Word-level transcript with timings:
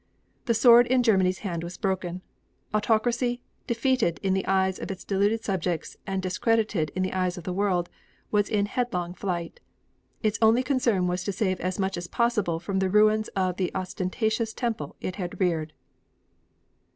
The 0.45 0.55
sword 0.55 0.87
in 0.87 1.03
Germany's 1.03 1.37
hand 1.45 1.63
was 1.63 1.77
broken. 1.77 2.23
Autocracy, 2.73 3.43
defeated 3.67 4.19
in 4.23 4.33
the 4.33 4.47
eyes 4.47 4.79
of 4.79 4.89
its 4.89 5.03
deluded 5.03 5.43
subjects 5.43 5.95
and 6.07 6.23
discredited 6.23 6.91
in 6.95 7.03
the 7.03 7.13
eyes 7.13 7.37
of 7.37 7.43
the 7.43 7.53
world, 7.53 7.87
was 8.31 8.49
in 8.49 8.65
headlong 8.65 9.13
flight. 9.13 9.59
Its 10.23 10.39
only 10.41 10.63
concern 10.63 11.05
was 11.05 11.23
to 11.25 11.31
save 11.31 11.59
as 11.59 11.77
much 11.77 11.97
as 11.97 12.07
possible 12.07 12.59
from 12.59 12.79
the 12.79 12.89
ruins 12.89 13.27
of 13.35 13.57
the 13.57 13.69
ostentatious 13.75 14.55
temple 14.55 14.95
it 15.01 15.17
had 15.17 15.39
reared. 15.39 15.71